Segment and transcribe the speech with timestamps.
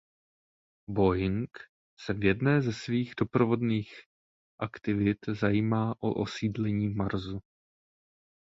[0.89, 1.57] Boeing
[1.99, 3.93] se v jedné ze svých doprovodných
[4.61, 7.39] aktivit zajímá o osídlení Marsu.